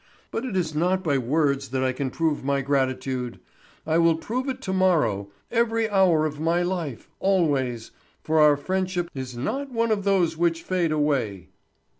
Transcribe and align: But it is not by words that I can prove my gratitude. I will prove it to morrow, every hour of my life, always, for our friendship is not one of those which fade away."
But 0.31 0.45
it 0.45 0.57
is 0.57 0.73
not 0.73 1.03
by 1.03 1.19
words 1.19 1.67
that 1.69 1.83
I 1.83 1.91
can 1.91 2.09
prove 2.09 2.43
my 2.43 2.61
gratitude. 2.63 3.39
I 3.85 3.99
will 3.99 4.15
prove 4.15 4.49
it 4.49 4.59
to 4.63 4.73
morrow, 4.73 5.29
every 5.51 5.87
hour 5.87 6.25
of 6.25 6.39
my 6.39 6.63
life, 6.63 7.07
always, 7.19 7.91
for 8.23 8.39
our 8.39 8.57
friendship 8.57 9.11
is 9.13 9.37
not 9.37 9.71
one 9.71 9.91
of 9.91 10.03
those 10.03 10.35
which 10.35 10.63
fade 10.63 10.91
away." 10.91 11.49